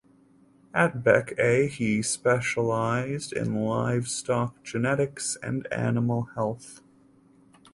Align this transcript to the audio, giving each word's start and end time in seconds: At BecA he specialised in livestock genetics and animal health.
At 0.73 1.03
BecA 1.03 1.69
he 1.69 2.01
specialised 2.01 3.33
in 3.33 3.53
livestock 3.53 4.63
genetics 4.63 5.37
and 5.43 5.71
animal 5.71 6.23
health. 6.33 6.81